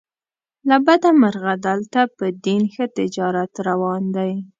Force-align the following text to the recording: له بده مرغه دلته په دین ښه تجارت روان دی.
له 0.69 0.77
بده 0.85 1.09
مرغه 1.21 1.53
دلته 1.67 1.99
په 2.17 2.25
دین 2.45 2.61
ښه 2.73 2.85
تجارت 2.97 3.53
روان 3.67 4.03
دی. 4.15 4.31